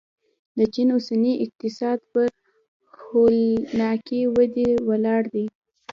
[0.57, 2.29] د چین اوسنی اقتصاد پر
[3.01, 5.45] هولناکې ودې ولاړ دی.